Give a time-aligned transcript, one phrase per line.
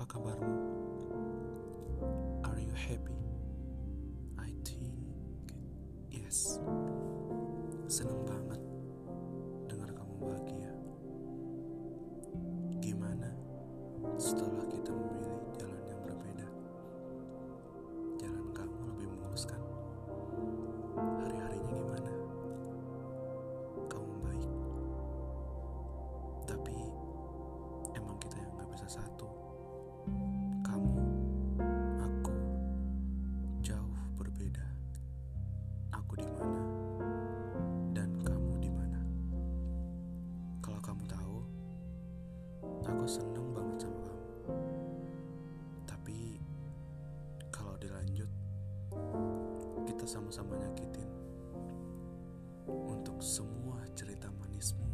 [0.00, 0.56] Apa kabarmu?
[2.48, 3.20] Are you happy?
[4.40, 4.96] I think
[6.08, 6.56] yes.
[7.84, 8.64] Senang banget
[9.68, 10.72] dengar kamu bahagia.
[12.80, 13.28] Gimana
[14.16, 15.29] setelah kita memilih
[43.10, 44.54] seneng banget sama kamu.
[45.82, 46.38] Tapi
[47.50, 48.30] kalau dilanjut,
[49.82, 51.10] kita sama-sama nyakitin.
[52.70, 54.86] Untuk semua cerita manismu,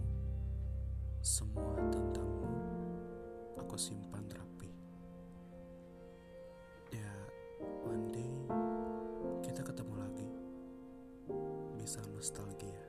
[1.20, 2.56] semua tentangmu,
[3.60, 4.72] aku simpan rapi.
[6.96, 7.12] Ya,
[7.84, 8.32] one day
[9.44, 10.30] kita ketemu lagi.
[11.76, 12.80] Bisa nostalgia.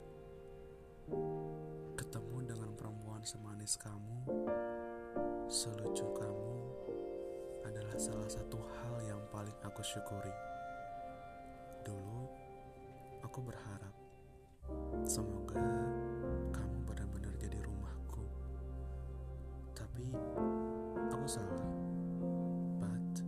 [1.99, 4.46] Ketemu dengan perempuan semanis kamu,
[5.47, 6.59] selucu kamu
[7.63, 10.35] adalah salah satu hal yang paling aku syukuri.
[11.87, 12.27] Dulu
[13.23, 13.95] aku berharap
[15.07, 15.63] semoga
[16.51, 18.27] kamu benar-benar jadi rumahku.
[19.71, 20.11] Tapi
[21.15, 21.63] aku salah.
[22.83, 23.23] But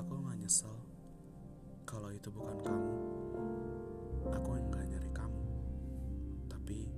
[0.00, 0.80] aku nggak nyesel
[1.84, 2.96] kalau itu bukan kamu.
[4.32, 5.44] Aku nggak nyari kamu.
[6.48, 6.88] Tapi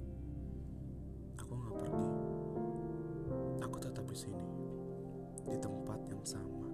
[5.50, 6.70] di tempat yang sama.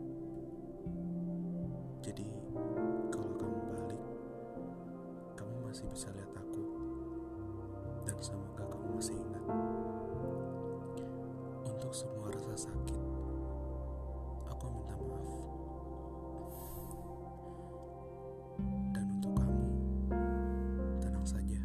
[2.04, 2.28] Jadi
[3.08, 4.04] kalau kamu balik,
[5.32, 6.60] kamu masih bisa lihat aku.
[8.04, 9.44] Dan semoga kamu masih ingat.
[11.64, 13.00] Untuk semua rasa sakit,
[14.44, 15.32] aku minta maaf.
[18.92, 19.66] Dan untuk kamu,
[21.00, 21.60] tenang saja.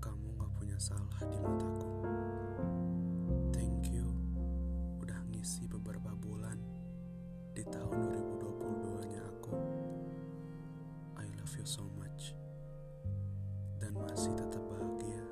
[0.00, 2.27] Kamu gak punya salah di mataku.
[5.48, 6.60] Ngisi beberapa bulan
[7.56, 9.56] di tahun 2022-nya aku.
[11.16, 12.36] I love you so much.
[13.80, 15.24] Dan masih tetap bahagia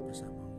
[0.00, 0.55] bersama